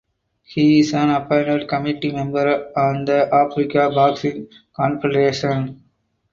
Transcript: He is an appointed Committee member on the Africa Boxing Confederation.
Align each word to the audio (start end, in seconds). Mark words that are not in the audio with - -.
He 0.41 0.79
is 0.79 0.95
an 0.95 1.11
appointed 1.11 1.69
Committee 1.69 2.11
member 2.11 2.71
on 2.75 3.05
the 3.05 3.29
Africa 3.31 3.87
Boxing 3.93 4.47
Confederation. 4.75 5.83